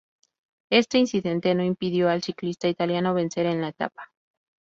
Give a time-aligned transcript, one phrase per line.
[0.71, 4.09] Este incidente no impidió al ciclista italiano vencer en la etapa.